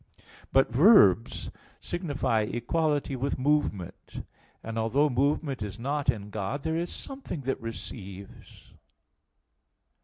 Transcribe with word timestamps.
But 0.51 0.71
verbs 0.73 1.51
signify 1.79 2.41
equality 2.51 3.15
with 3.15 3.37
movement. 3.37 4.25
And 4.63 4.79
although 4.79 5.11
movement 5.11 5.61
is 5.61 5.77
not 5.77 6.09
in 6.09 6.31
God, 6.31 6.63
there 6.63 6.75
is 6.75 6.91
something 6.91 7.41
that 7.41 7.61
receives. 7.61 8.73